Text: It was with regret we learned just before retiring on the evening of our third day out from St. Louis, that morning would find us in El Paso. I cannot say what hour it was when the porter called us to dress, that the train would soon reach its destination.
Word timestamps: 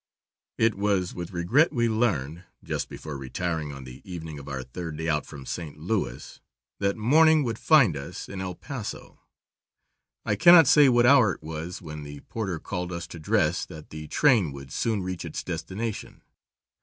It 0.57 0.73
was 0.73 1.13
with 1.13 1.29
regret 1.29 1.71
we 1.71 1.87
learned 1.87 2.43
just 2.63 2.89
before 2.89 3.15
retiring 3.19 3.71
on 3.71 3.83
the 3.83 4.01
evening 4.03 4.39
of 4.39 4.49
our 4.49 4.63
third 4.63 4.97
day 4.97 5.07
out 5.07 5.27
from 5.27 5.45
St. 5.45 5.77
Louis, 5.77 6.41
that 6.79 6.97
morning 6.97 7.43
would 7.43 7.59
find 7.59 7.95
us 7.95 8.27
in 8.27 8.41
El 8.41 8.55
Paso. 8.55 9.19
I 10.25 10.35
cannot 10.35 10.65
say 10.67 10.89
what 10.89 11.05
hour 11.05 11.33
it 11.33 11.43
was 11.43 11.83
when 11.83 12.01
the 12.01 12.21
porter 12.21 12.57
called 12.59 12.91
us 12.91 13.05
to 13.09 13.19
dress, 13.19 13.63
that 13.67 13.91
the 13.91 14.07
train 14.07 14.51
would 14.51 14.71
soon 14.71 15.03
reach 15.03 15.23
its 15.23 15.43
destination. 15.43 16.23